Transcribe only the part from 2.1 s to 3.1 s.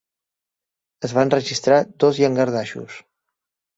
llangardaixos.